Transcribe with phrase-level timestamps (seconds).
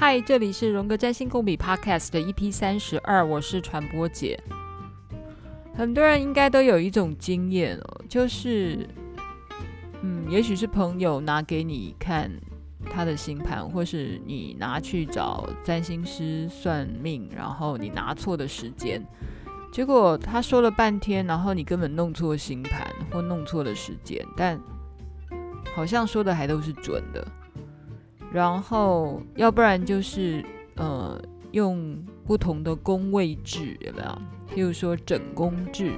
[0.00, 4.38] 嗨，这里是荣格占星共笔 Podcast 的 EP 三十二，我是传播姐。
[5.74, 8.88] 很多人应该都有一种经验哦，就是，
[10.02, 12.30] 嗯，也许是朋友拿给你看
[12.88, 19.04] 他的星盘，或是你拿去找占星师算命，然后你拿错的时间，
[19.72, 24.60] 结果他说了半天，然后你根本弄错星盘或弄错了时间，但
[25.74, 27.26] 好像说的还都是准的。
[28.32, 30.44] 然后，要不然就是
[30.76, 31.20] 呃，
[31.52, 34.18] 用不同的宫位制，有没有？
[34.54, 35.92] 譬如说整宫制，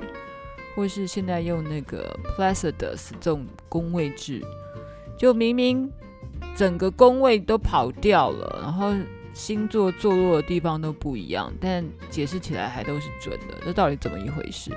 [0.75, 4.41] 或是现在用那个 Placidus 这种宫位制，
[5.16, 5.91] 就明明
[6.55, 8.95] 整个宫位都跑掉了，然后
[9.33, 14.70] 星座坐落的地方都不一样，但解释起来还都是准的，这到底怎么一回事？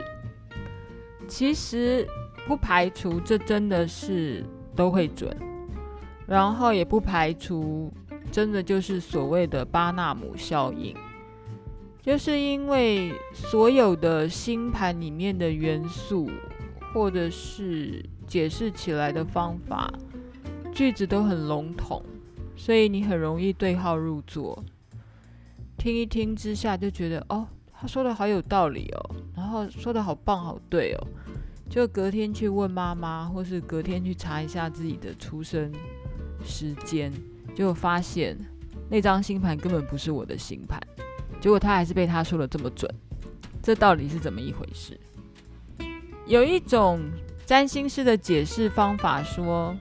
[1.27, 2.07] 其实
[2.47, 4.43] 不排除这真的是
[4.75, 5.35] 都会准。
[6.25, 7.91] 然后也不排除，
[8.31, 10.95] 真的就是所谓的巴纳姆效应，
[12.01, 16.29] 就是因为所有的星盘里面的元素，
[16.93, 19.93] 或者是解释起来的方法，
[20.73, 22.01] 句子都很笼统，
[22.55, 24.63] 所以你很容易对号入座，
[25.77, 31.07] 听一听之下就觉得哦，他说的好有道理哦，然后说的好棒好对哦，
[31.69, 35.71] 就隔天去问妈妈，或是隔天去查一下自己的出生。
[36.43, 37.11] 时间
[37.55, 38.37] 就发现
[38.89, 40.79] 那张星盘根本不是我的星盘，
[41.39, 42.93] 结果他还是被他说的这么准，
[43.61, 44.99] 这到底是怎么一回事？
[46.25, 47.01] 有一种
[47.45, 49.75] 占星师的解释方法说，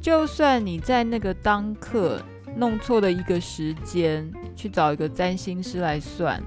[0.00, 2.20] 就算你在那个当刻
[2.56, 6.42] 弄错了一个时间，去找一个占星师来算，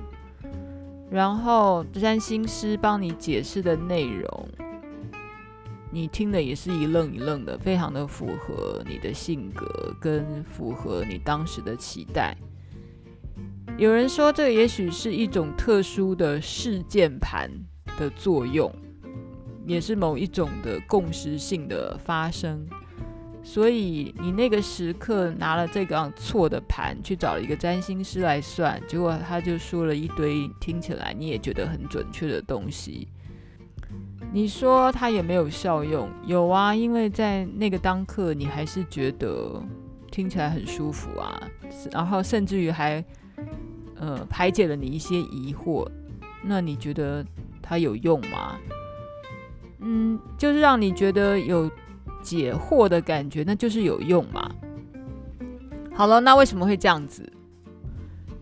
[1.09, 4.49] 然后占星师帮你解释的内容。
[5.91, 12.37] 你听的也是一愣一愣的，非常的符合你的性格，跟符合你当时的期待。
[13.77, 17.49] 有人说，这也许是一种特殊的事件盘
[17.97, 18.71] 的作用，
[19.65, 22.67] 也是某一种的共识性的发生。
[23.41, 33.07] 所以你那个时刻拿了这个错的盘去找了一个占星师来算，结果他就说了一堆听起来你也觉得很准确的东西。
[34.31, 36.07] 你说它有没有效用？
[36.25, 39.61] 有啊，因为在那个当刻，你还是觉得
[40.11, 41.41] 听起来很舒服啊，
[41.91, 43.03] 然后甚至于还
[43.95, 45.87] 呃排解了你一些疑惑。
[46.43, 47.25] 那你觉得
[47.61, 48.57] 它有用吗？
[49.79, 51.69] 嗯，就是让你觉得有
[52.21, 54.49] 解惑的感觉，那就是有用嘛。
[55.93, 57.27] 好了，那为什么会这样子？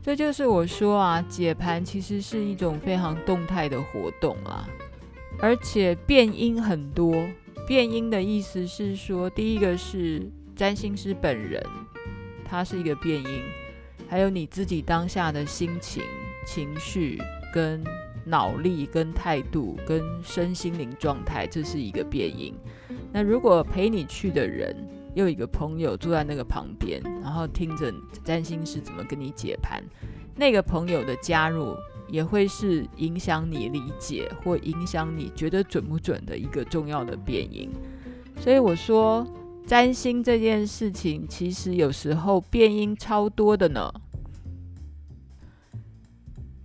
[0.01, 4.67] 这就是我说啊，解盘其实是一种非常动态的活动啊。
[5.39, 7.13] 而且变因很多，
[7.67, 11.63] 变因的意思是说，第一个是占星师本人，
[12.43, 13.41] 他是一个变因，
[14.07, 16.01] 还有你自己当下的心情、
[16.45, 17.21] 情绪、
[17.53, 17.83] 跟
[18.25, 22.53] 脑力、跟态度、跟身心灵状态，这是一个变因。
[23.13, 24.75] 那如果陪你去的人
[25.13, 27.93] 又一个朋友坐在那个旁边，然后听着
[28.23, 29.83] 占星师怎么跟你解盘，
[30.35, 31.75] 那个朋友的加入，
[32.09, 37.69] 也会是影响你理解或影响你觉得准不准的一个重要的变因，
[38.39, 39.27] 所以我说
[39.65, 43.93] 占星这件事情其实有时候变因超多的呢。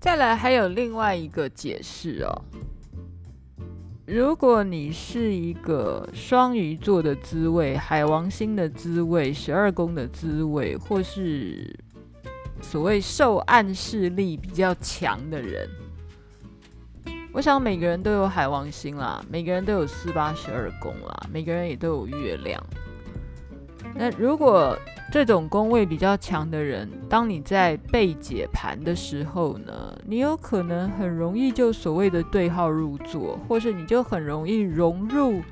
[0.01, 2.45] 再来还有另外一个解释哦，
[4.07, 11.75] 如果你是一个双鱼座的滋味、海王星的滋味、十二宫的滋味，或是。
[12.63, 15.69] 所谓受暗示力比较强的人，
[17.33, 22.65] 我想每个人都有海王星啦，每个人都有四八十二宫啦，每个人也都有月亮。
[23.95, 24.75] 那如果
[25.13, 35.43] 这种宫位比较强的人，当你在被解盘的时候呢，你有可能很容易就所谓的对号入座，或是你就很容易融入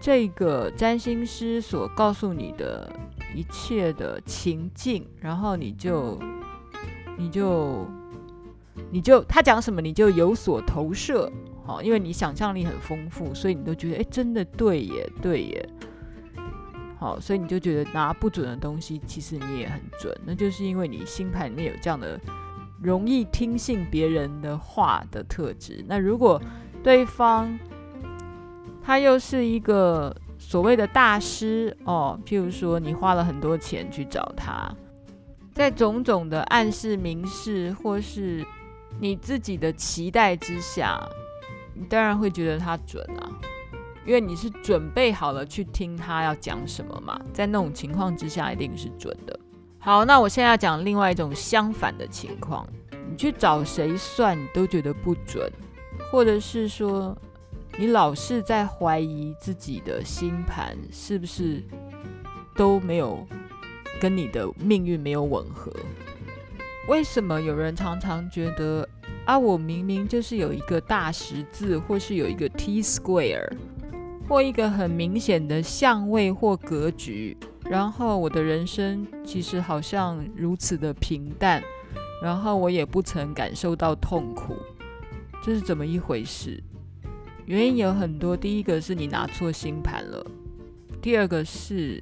[0.00, 2.90] 这个占星师所告诉你的
[3.34, 6.18] 一切的情境，然后你就。
[7.18, 7.86] 你就，
[8.90, 11.30] 你就他讲什么你就有所投射，
[11.66, 15.68] 好，因为你想象力很丰富，所以你都觉得，哎，真的对耶，对耶，
[16.98, 22.18] 好，所以你就觉得拿不准的东西，其实你也很准，那就是因为你星盘里面有这样的
[22.82, 25.84] 容易听信别人的话的特质。
[25.86, 26.40] 那如果
[26.82, 27.58] 对方
[28.82, 30.16] 他又是一个
[30.50, 34.68] 所谓的大师哦，譬如说你花了很多钱去找他。
[35.54, 38.44] 在种种的暗示、明示，或是
[38.98, 41.00] 你自己的期待之下，
[41.72, 43.30] 你当然会觉得他准啊，
[44.04, 47.16] 因为你是准备好了去听他要讲什么嘛。
[47.32, 49.38] 在那种情况之下，一定是准的。
[49.78, 52.66] 好，那我现在要讲另外一种相反的情况，
[53.08, 55.48] 你去找谁算，你都觉得不准，
[56.10, 57.16] 或者是说，
[57.80, 61.64] 你老是在怀疑自己的星盘是不是
[62.54, 63.26] 都没有
[63.98, 65.72] 跟你的命运没有吻合？
[66.88, 68.86] 为什么有人常常觉得
[69.24, 73.50] 啊，我明明就是有一个大十字，或是有一个 T square，
[74.28, 77.34] 或一个很明显的相位或格局？
[77.64, 81.62] 然后我的人生其实好像如此的平淡，
[82.22, 84.54] 然后我也不曾感受到痛苦，
[85.42, 86.62] 这是怎么一回事？
[87.50, 90.24] 原因有很多，第一个是你拿错星盘了，
[91.02, 92.00] 第二个是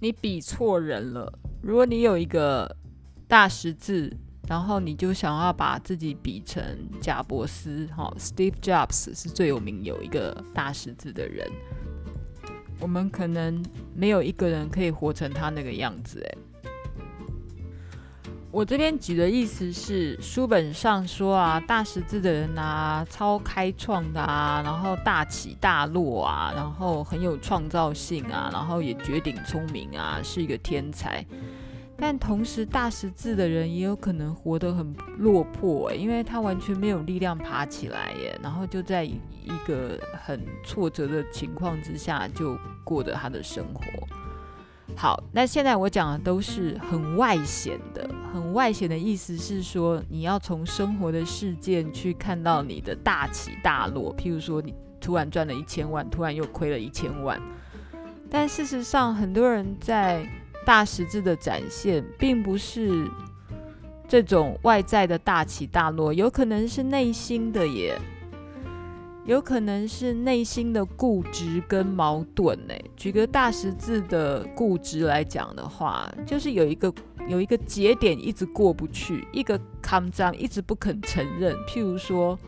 [0.00, 1.30] 你比错人了。
[1.60, 2.74] 如果你有一个
[3.28, 4.10] 大十字，
[4.48, 6.64] 然后你就想要把自己比成
[6.98, 11.46] 贾伯斯，哈，Steve Jobs 是最有名有一个大十字的人。
[12.80, 13.62] 我们可能
[13.94, 16.38] 没有一个人可以活成他那个样子，哎。
[18.54, 31.26] 我这边举的意思是，书本上说啊，大十字的人啊，超开创的啊，然后大起大落啊，然后很有创造性啊，然后也绝顶聪明啊，是一个天才。
[31.96, 39.18] 但同时，大十字的人也有可能活得很落魄，因为他完全没有力量爬起来耶，然后就在一
[39.66, 43.82] 个很挫折的情况之下，就过着他的生活。
[44.96, 57.40] 好，那现在我讲的都是很外显的，很外显的意思是说，你要从生活的事件去看到你的大起大落，譬如说你突然赚了一千万，突然又亏了一千万，
[58.30, 60.26] 但事实上，很多人在。
[60.66, 63.06] 大十字的展现，并不是
[64.08, 68.00] 这种外在的大起大落，有可能是内心的耶，
[69.24, 72.74] 有可能是内心的固执跟矛盾呢。
[72.96, 76.92] 举个大十字的固执来讲的话，就是有一个
[77.28, 81.56] 有一个节点一直过不去，一个坎章一直不肯承认。
[81.66, 82.38] 譬如说，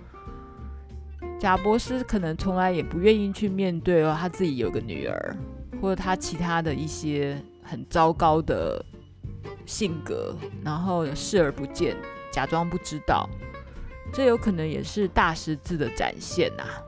[1.38, 5.36] 贾博士可能从来也不愿意去面对哦，他自己有个女儿，
[5.80, 7.36] 或者他其他的一些。
[7.68, 8.80] 很糟糕的
[9.66, 11.96] 性格，然后视而不见，
[12.30, 13.28] 假装不知道，
[14.12, 16.82] 这有可能也是大十字的展现、啊。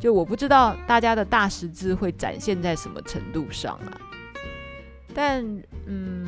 [0.00, 4.00] 就我不知道大家的大十字会展现在什么程度上啊。
[5.14, 5.44] 但
[5.86, 6.26] 嗯，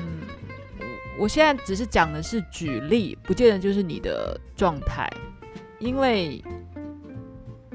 [1.18, 5.10] 我现在只是讲的是举例，不见得就是你的状态，
[5.78, 6.42] 因为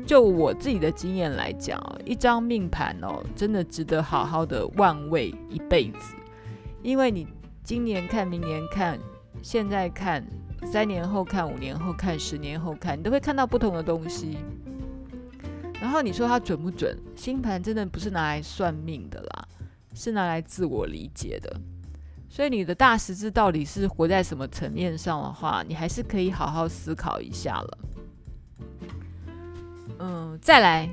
[0.05, 1.81] 就我自己的经验来讲。
[2.05, 6.15] 一张命盘哦，真的值得好好的万味一辈子，
[6.81, 7.27] 因为你
[7.63, 8.97] 今年看、明年看、
[9.43, 10.25] 现在看、
[10.65, 14.37] 三年后看、五年后看、十年后看，你都会看到不同的东西。
[15.81, 16.97] 然后你说它准不准？
[17.15, 19.47] 星盘真的不是拿来算命的啦，
[19.93, 21.59] 是拿来自我理解的。
[22.29, 27.77] 所以你的大十字到底是活在什么层面上的话，你还是可以好好思考一下了。
[29.99, 30.89] 嗯，再来。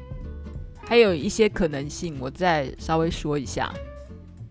[0.89, 3.73] 还有一些可能性，我再稍微说一下。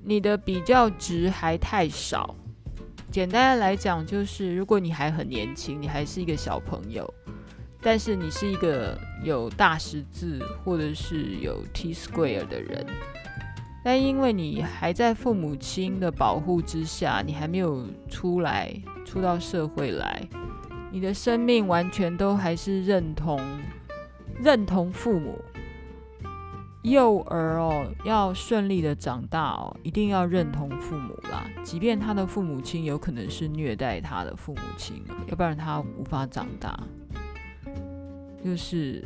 [0.03, 2.35] 你的比较值还太少。
[3.15, 7.09] 简单的来讲，就是如果你还很年轻，你还是一个小朋友，
[7.79, 12.85] 但是你是一个有大十字或者是有 T square 的人，
[13.85, 18.69] 但因为你还在父母亲的保护之下，你还没有出来，
[19.05, 20.21] 出到社会来，
[20.91, 23.39] 你的生命完全都还是认同
[24.43, 25.39] 认同父母。
[26.85, 31.49] 幼儿哦，要顺利的长大哦，一定要认同父母啦。
[31.63, 36.79] 即便他的父母亲有可能是虐待他的父母亲，要不然他无法长大。
[38.43, 39.03] 就是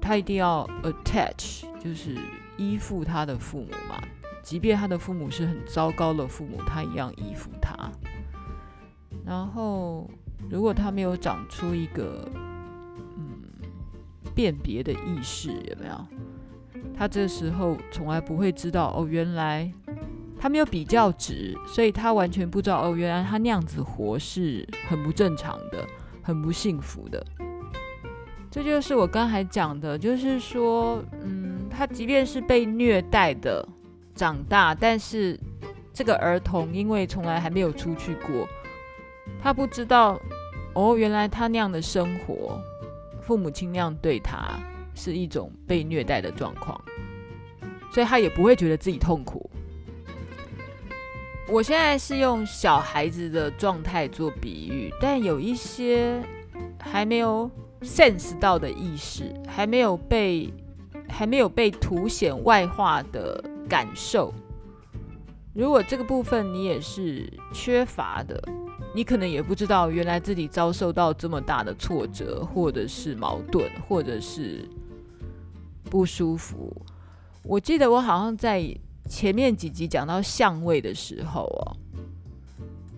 [0.00, 2.18] 他一定要 attach，就是
[2.56, 4.02] 依附他的父母嘛。
[4.42, 7.76] 即便他的父母是很糟糕的父母，他一样依附他。
[9.24, 10.10] 然后，
[10.50, 12.28] 如果他没有长出一个
[13.16, 13.40] 嗯
[14.34, 16.06] 辨别的意识，有没有？
[16.96, 19.70] 他这时候从来不会知道哦，原来
[20.38, 25.84] 他没有比较值，所以他完全不知道哦，原来他那样子活是很不正常的，
[26.22, 27.24] 很不幸福的。
[28.50, 33.66] 这就是我刚才讲的，就是说，嗯，他即便是被虐待的
[34.14, 35.38] 长大，但是
[35.92, 38.48] 这个儿童因为从来还没有出去过，
[39.42, 40.18] 他不知道
[40.72, 42.58] 哦，原来他那样的生活，
[43.20, 44.58] 父母亲那样对他。
[44.96, 46.80] 是一种被虐待的状况，
[47.92, 49.48] 所以他也不会觉得自己痛苦。
[51.48, 56.20] 我现在是用小孩子的状态做比喻，但有一些
[56.80, 57.48] 还没有
[57.82, 60.52] sense 到的意识，还没有被
[61.08, 64.34] 还没有被凸显外化的感受，
[65.54, 68.42] 如果这个部分你也是缺乏的，
[68.92, 74.68] 你可能也不知道原来自己遭受到这么大的挫折，或者是矛盾，或者是
[75.90, 76.74] 不舒服。
[77.42, 78.62] 我记得我好像在
[79.08, 81.76] 前面几集讲到相位的时候哦，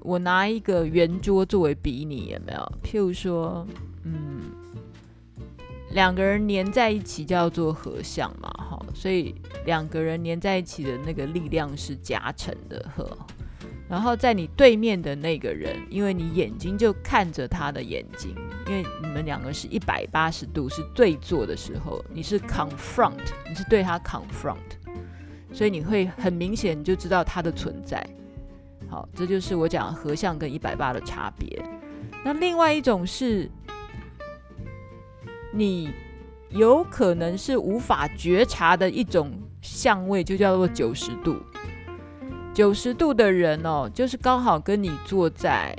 [0.01, 2.73] 我拿一个圆桌作为比拟，有没有？
[2.83, 3.67] 譬如说，
[4.05, 4.43] 嗯。
[5.93, 13.19] 两个人黏在一起叫做合相嘛，哈，所以两个人黏在一起的那个力量是加成的，呵。
[13.89, 18.35] 然后在你对面的那个人，因为你眼睛就看着他的眼睛，
[18.67, 23.19] 因为你们两个是一百八十度是对坐的时候，你是 confront，
[23.49, 24.57] 你是对他 confront，
[25.53, 28.07] 所以你会很明显就知道他的存在。
[28.89, 31.63] 好，这就是我讲合相跟一百八的差别。
[32.25, 33.51] 那另外一种是。
[35.51, 35.91] 你
[36.51, 41.37] 有可能是无法觉察的一种相位，就叫做九十度。
[42.59, 45.73] 九十度的人哦，就是刚好跟你坐在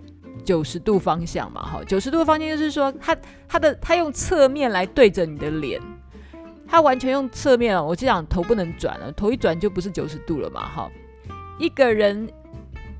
[0.45, 1.81] 九十度方向嘛，哈。
[1.85, 3.13] 九十度方向就是说，他
[3.49, 5.81] 他的他用侧面来对着你的脸，
[6.65, 7.83] 他完全用侧面哦。
[7.83, 10.89] 我就讲头不能转了，头一转就不是九十度了嘛，哈。
[11.57, 12.31] 一个人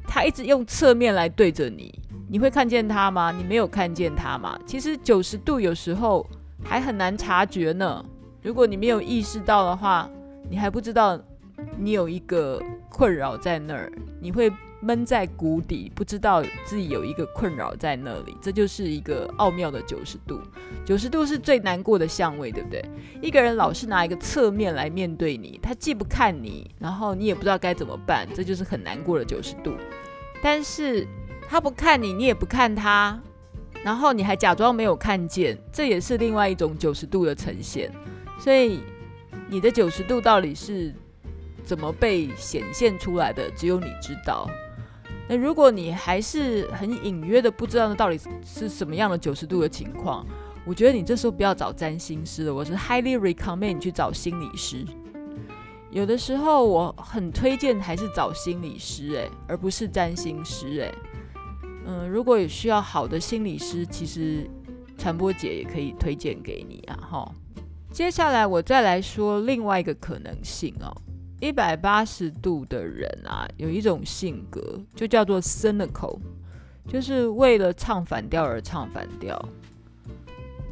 [0.05, 3.31] 他一直用侧面来对着你，你会看见他吗？
[3.31, 4.59] 你没有看见他吗？
[4.65, 6.27] 其实九十度有时候。
[6.61, 8.03] 还很难察觉呢。
[8.41, 10.09] 如果你没有意识到的话，
[10.49, 11.17] 你还不知道
[11.77, 14.51] 你有一个困扰在那儿，你会
[14.81, 18.35] 闷在谷底，不知道自己有一个困扰在那里。
[18.41, 20.39] 这就是一个奥妙的九十度。
[20.85, 22.83] 九十度是最难过的相位，对不对？
[23.21, 29.73] 一个人老是拿一个侧面来面对你，他既不看你，然后你也不知道该怎么办，这就是很难过的九十度。
[30.41, 31.07] 但是
[31.47, 33.21] 他不看你，你也不看他。
[33.81, 37.89] 然后你还假装没有看见，这也是另外一种九十度的呈现。
[38.37, 38.81] 所以
[39.49, 40.93] 你的九十度到底是
[41.63, 44.49] 怎么被显现出来的，只有你知道。
[45.27, 50.25] 那如果你还是很隐约的不知道那到底是什么样的九十度的情况，
[50.65, 54.83] 我觉得你这时候不要找占星师了，我是 highly recommend 你去找心理师。
[55.91, 60.93] 有的时候我很推荐还是找心理师，诶，而不是占星师，诶。
[61.85, 64.47] 嗯，如果有需要好的心理师，其实
[64.97, 66.97] 传播姐也可以推荐给你啊。
[67.01, 67.31] 哈，
[67.91, 70.95] 接下来我再来说另外一个可能性哦。
[71.39, 76.19] 一百八十度的人啊，有一种性格就叫做 cynical，
[76.87, 79.39] 就是为了唱反调而唱反调。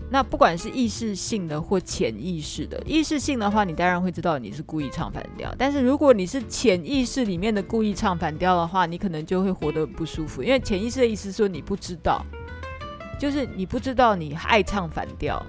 [0.09, 5.53] 那不管是意识性的或潜意识的，意识性的话，你当然会知道你是故意唱反调。
[5.57, 10.41] 但是如果你是潜意识里面的故意唱反调的话，你可能就会活得不舒服。
[10.41, 12.25] 因为潜意识的意思说你不知道，
[13.19, 15.45] 就是你不知道你爱唱反调。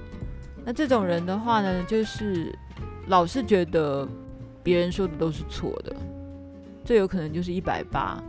[0.64, 2.52] 那这种人的话呢，就是
[3.06, 4.08] 老是觉得
[4.62, 5.94] 别人说的都是错的，
[6.84, 8.22] 最有可能就是一百八。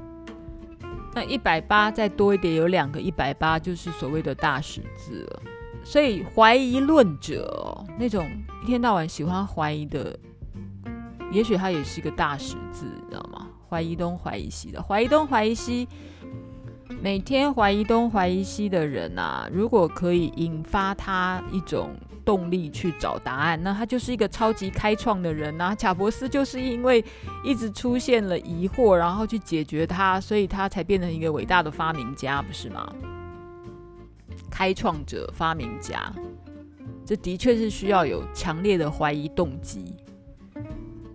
[1.13, 5.41] 那一百八再多一点，有两个一百八，就是所谓的大十字了。
[5.83, 8.29] 所以怀疑论者，那种
[8.63, 10.17] 一天到晚喜欢怀疑的，
[11.31, 13.47] 也许他也是一个大十字，你知道吗？
[13.67, 15.87] 怀疑东怀疑西的，怀疑东怀疑西，
[17.01, 21.91] 每天怀疑东怀疑西的人啊，如果可以引发他一种
[22.29, 25.73] 动力去找答案，那他就是一个超级开创的人呐。
[25.75, 27.03] 贾伯斯就是因为
[27.43, 32.87] 一直出现了疑惑，然后去解决它，所以他才变成一个伟大的发明家，不是吗？
[34.47, 36.13] 开创者、发明家，
[37.03, 39.95] 这的确是需要有强烈的怀疑动机。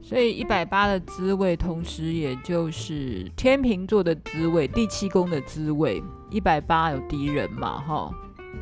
[0.02, 6.02] 所以一百八的滋味，同时也就是天秤座的滋味，第七宫的滋味。
[6.28, 7.80] 一百八有敌人嘛？
[7.80, 8.12] 哈，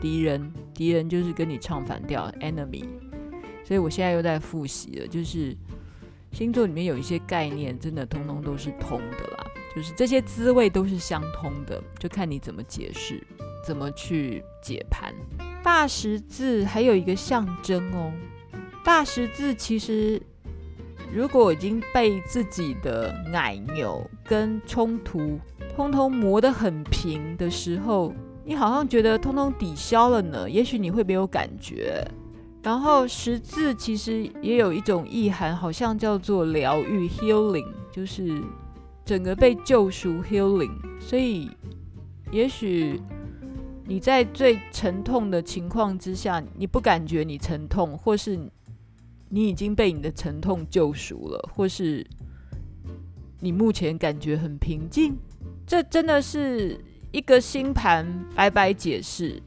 [0.00, 2.84] 敌人，敌人就是跟你唱反调，enemy。
[3.64, 5.56] 所以我现在又在复习了，就是
[6.32, 13.22] 星座里面有一些概念，真的通通都是通的啦，就是这些滋味都是相通的，就看你怎么解释。
[13.64, 15.14] 怎么去解盘？
[15.62, 18.12] 大十字还有一个象征哦。
[18.84, 20.20] 大十字其实，
[21.14, 25.38] 如果已经被自己的奶牛跟冲突
[25.76, 28.12] 通通磨得很平的时候，
[28.44, 30.48] 你好像觉得通通抵消了呢。
[30.48, 32.06] 也许你会没有感觉。
[32.62, 38.42] 然后十字其实也有一种意涵，好像叫做疗愈 （healing），就是
[39.04, 40.72] 整个被救赎 （healing）。
[41.00, 41.50] 所以，
[42.30, 43.00] 也许。
[43.84, 48.38] 你在最沉痛的情况之下，你不感觉你沉痛，或是
[49.28, 52.06] 你已经被你的沉痛救赎了，或是
[53.40, 55.16] 你目前感觉很平静，
[55.66, 56.80] 这真的是
[57.12, 59.40] 一个星盘白白解释。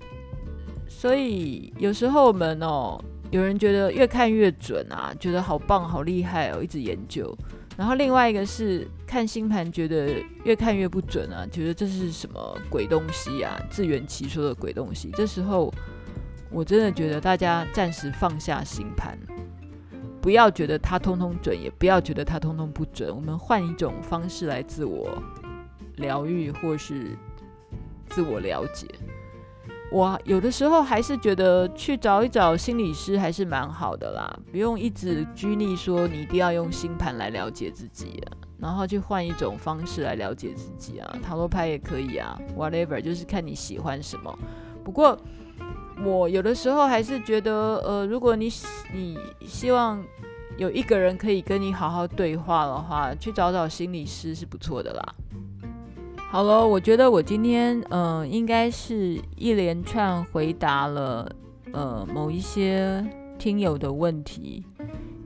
[0.88, 7.36] 所以有时候我们哦，有人觉得越看越准啊，觉得好棒、好厉害哦，一直研究。
[7.78, 15.12] 然后另外一个是看星盘，觉得越看越不准啊，觉得这是什么鬼东西啊，自圆其说的鬼东西。
[15.14, 15.70] 这时候
[16.50, 19.18] 我真的觉得大家暂时放下星盘，
[20.22, 23.14] 不要觉得它通通准，也不要觉得它通通不准。
[23.14, 25.22] 我们换一种方式来自我
[25.98, 27.18] 疗愈，或是
[28.10, 28.88] 自我了解。
[29.92, 44.38] 我有的时候还是觉得去找一找心理师还是蛮好的啦，不用一直拘泥说你一定要用星盘来了解自己啊，然后去换一种方式来了解自己啊，塔罗牌也可以啊，whatever，就是看你喜欢什么。
[44.84, 45.18] 不过
[46.04, 48.52] 我有的时候还是觉得，呃，如果你
[48.94, 50.04] 你希望
[50.58, 55.16] 有一个人可以跟你好好对话的话，去找找心理师是不错的啦。
[56.36, 61.34] 好了，我觉得我今天嗯、应该是一连串回答了
[61.72, 63.02] 呃某一些
[63.40, 64.66] 听友的问题。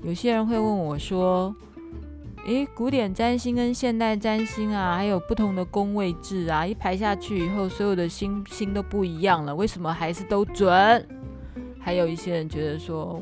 [0.03, 1.55] 有些人会问我说
[2.45, 11.07] ：“诶，古典占星跟现代占星啊，还有不同的宫位制啊，一排下去以后，所有的星星都不一样了，为什么还是都准？”
[11.81, 13.19] 还有一些人觉得说：“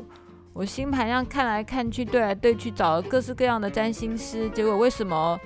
[0.52, 5.40] 我星盘上看来看去，对来对去，找了各式各样的占星师，结果为什么？”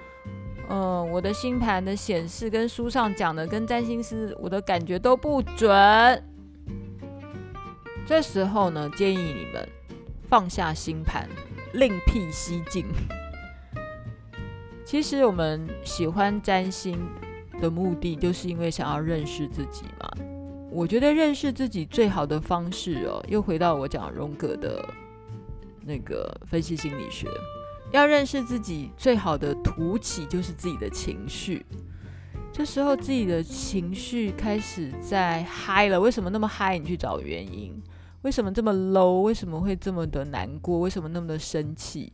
[0.69, 6.25] 嗯，我的星盘的显示跟书上讲的跟占星师我的感觉都不准。
[8.07, 9.69] 这时候呢，建议你们
[10.29, 11.29] 放下星盘，
[11.75, 12.87] 另辟蹊径。
[14.85, 16.99] 其实我们喜欢占星
[17.61, 20.11] 的目的，就是因为想要认识自己嘛。
[20.71, 24.83] 我觉得认识自己最好的方式哦，又回到我讲荣格的
[25.85, 27.29] 那个分析心理学。
[27.93, 31.65] 要认识自己最好的凸起就是自己的情绪。
[32.53, 36.79] 这时候自己的情绪开始在嗨了，为什么那么嗨？
[36.79, 37.73] 你去找原因。
[38.23, 39.21] 为什么这么 low？
[39.21, 40.79] 为什么会这么的难过？
[40.81, 42.13] 为什么那么的生气？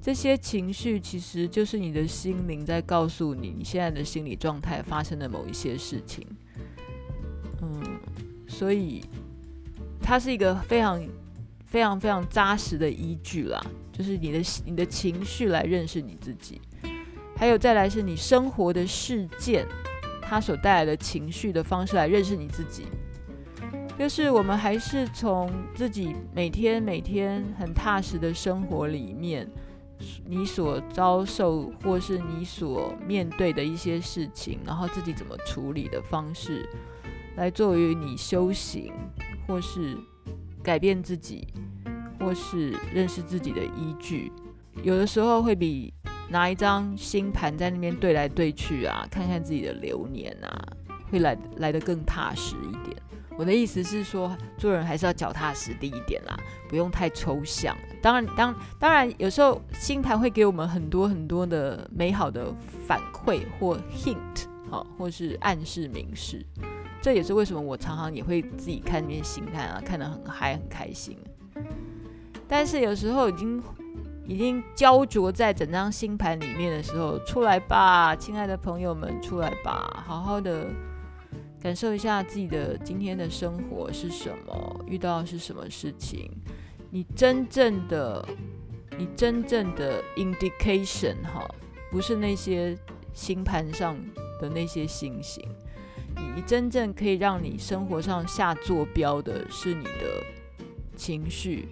[0.00, 6.26] 这些情绪其实就是你的心灵在告诉你，你现在的心理状态发生的某一些事情。
[7.62, 7.82] 嗯，
[8.46, 9.02] 所以
[10.00, 11.00] 它是一个非常。
[11.66, 13.60] 非常非常扎实的依据啦，
[13.96, 16.60] 就是你的你的情绪来认识你自己，
[17.36, 19.64] 还有再来是你生活的事件，
[20.20, 22.86] 它所带来的情绪的方式来认识你自己。
[23.96, 29.48] 就是我们还是从自己每天每天很踏实的生活里面，
[30.26, 36.68] 你所遭受或是你所面对的一些事情，然后自己怎么处理的方式，
[37.36, 38.92] 来作为你修行
[39.46, 39.96] 或是
[40.60, 41.46] 改变自己。
[42.24, 44.32] 或是认识自己的依据，
[44.82, 45.92] 有的时候会比
[46.30, 50.66] 拿一张星盘在那边对来对去啊，看看自己的流年啊，
[51.10, 52.96] 会来来得更踏实一点。
[53.36, 56.36] 我的意思是说，做人还是要脚踏实地一点啦，
[56.68, 57.76] 不用太抽象。
[58.00, 62.54] 当然，当当然，有时候星盘会给我们很多很多的美好的
[62.86, 66.46] 反馈或 hint，好，或是暗示明示。
[67.02, 71.18] 这也是为什么我常常也会自己看那些星盘啊，看得很嗨，很开心。
[72.48, 73.62] 但是有时候已经
[74.26, 80.66] 已经焦灼在整张星盘里面的时候，出来吧，亲爱的朋友们，出来吧，好好的
[81.60, 86.30] 感受一下自己的今天的生活是什么，遇到是什么事情。
[86.90, 88.26] 你真正的，
[88.96, 91.46] 你真正的 indication 哈，
[91.90, 92.76] 不是那些
[93.12, 93.96] 星盘上
[94.40, 95.44] 的那些星星，
[96.36, 100.24] 你真正可以让你生活上下坐标的是你的
[100.96, 101.68] 情绪。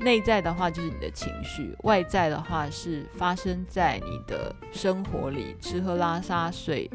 [0.00, 6.90] 内在的话就是你的情绪，外在的话是发生在你的生活里，吃喝拉撒睡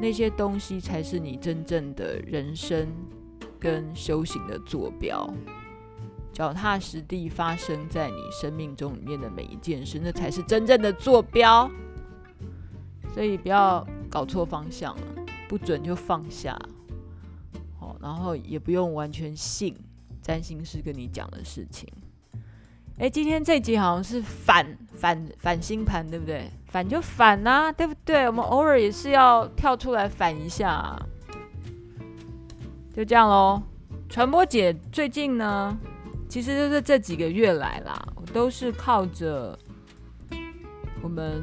[0.00, 2.88] 那些东西才是你真正的人生
[3.58, 5.28] 跟修行的坐标，
[6.32, 11.70] 脚踏实地发生在你生命中里面的每一件事，那才是真正的坐标。
[13.12, 15.02] 所以不要搞错方向了，
[15.48, 16.58] 不准就放下，
[17.78, 19.76] 好，然后也不用完全信
[20.20, 21.88] 占星师跟你讲的事情。
[22.96, 26.48] 哎，今天这集好像是反反反星盘，对不对？
[26.68, 28.24] 反就反呐、对不对？
[28.28, 30.96] 我们偶尔也是要跳出来反一下、
[32.94, 33.60] 就这样喽。
[34.08, 35.76] 传播姐最近呢，
[36.28, 39.58] 其实就是这几个月来啦，我都是靠着
[41.02, 41.42] 我们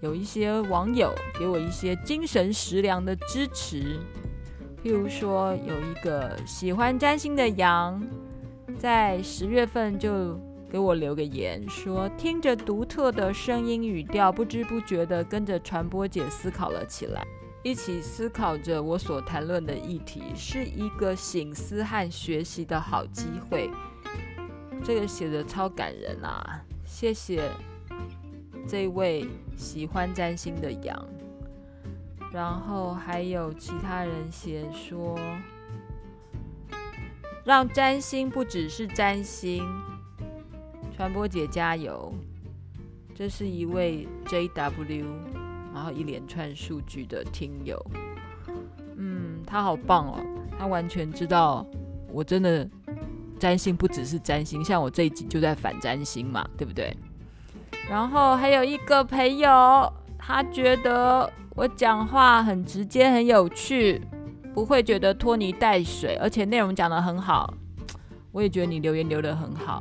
[0.00, 3.98] 有一些网友给我一些精神食粮的支持，
[4.84, 8.00] 譬如说有一个喜欢占星的羊，
[8.78, 10.38] 在十月份就。
[10.70, 17.26] 给我留个言，说听着独特的声音语调，不知不觉地跟着传播姐思考了起来，
[17.62, 23.70] 一起思考着我所谈论的议题，是一个醒思和学习的好机会。
[24.84, 26.62] 这个写的超感人啊！
[26.84, 27.50] 谢谢
[28.66, 29.26] 这位
[29.56, 31.04] 喜欢占星的羊，
[32.32, 35.18] 然后还有其他人写说，
[37.44, 39.64] 让占星不只是占星，
[40.98, 42.12] 传播姐加油！
[43.14, 45.04] 这是一位 JW，
[45.72, 47.80] 然后一连串数据的听友，
[48.96, 50.18] 嗯，他好棒哦，
[50.58, 51.64] 他完全知道
[52.12, 52.68] 我真的
[53.38, 56.92] 占星不只是占星，像我这一集就在反占星嘛，对不对？
[57.88, 64.02] 然后还有一个朋友，他觉得我讲话很直接，很有趣。
[64.52, 67.54] 不会觉得拖泥带水，而且内容讲得很好。
[68.32, 69.80] 我也觉得你留言留得很好。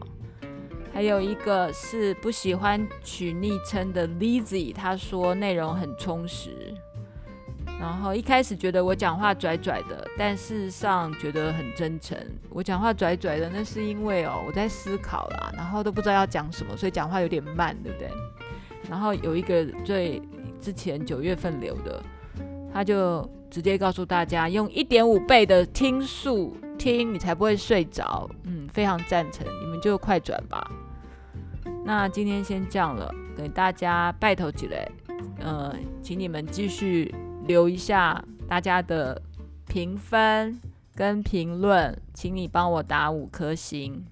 [0.93, 6.73] 还有一个是不喜欢取昵称的 Lizzy，他说内容很充实。
[7.79, 12.17] 然后一开始觉得我讲话拽拽的，但事实上觉得很真诚。
[12.49, 18.09] 我讲话拽拽的，那是因为哦我在思考啦，然后都不知道要讲什么，所以讲话有点慢，对不对？
[18.89, 20.21] 然后有一个最
[20.59, 22.03] 之前九月份留的，
[22.73, 23.29] 他就。
[23.49, 28.29] 直接告诉大家，用一点五倍的听数听，你才不会睡着。
[28.43, 30.71] 嗯，非常赞成，你们就快转吧。
[31.83, 34.89] 那今天先这样了，给大家拜托起来。
[35.39, 37.13] 呃，请你们继续
[37.47, 39.21] 留一下大家的
[39.67, 40.59] 评分
[40.95, 44.03] 跟评论，请你帮我打五颗星，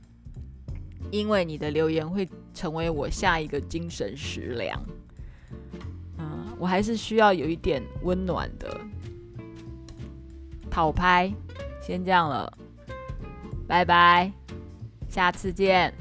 [1.12, 4.82] 因为你的留言会成为我下一个精神食粮。
[6.18, 8.80] 嗯，我还是需要有一点温暖的。
[10.72, 11.34] 好拍，
[11.86, 12.52] 先这样了，
[13.68, 14.32] 拜拜，
[15.08, 15.94] 下次见。